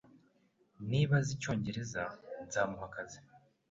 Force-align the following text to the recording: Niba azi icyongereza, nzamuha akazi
Niba 0.89 1.13
azi 1.19 1.31
icyongereza, 1.37 2.01
nzamuha 2.45 2.85
akazi 2.89 3.19